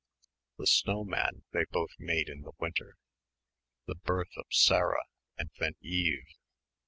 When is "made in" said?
1.99-2.41